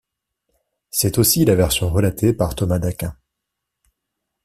C'est 0.89 1.19
aussi 1.19 1.45
la 1.45 1.53
version 1.53 1.91
relatée 1.91 2.33
par 2.33 2.55
Thomas 2.55 2.79
d'Aquin. 2.79 3.15